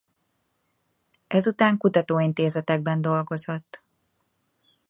[1.27, 3.83] Ezután kutatóintézetekben dolgozott.